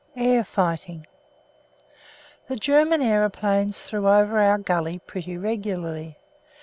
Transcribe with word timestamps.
]AIR 0.27 0.43
FIGHTING 0.43 1.05
The 2.47 2.55
German 2.55 3.03
aeroplanes 3.03 3.85
flew 3.87 4.07
over 4.07 4.39
our 4.39 4.57
gully 4.57 4.97
pretty 4.97 5.37
regularly. 5.37 6.17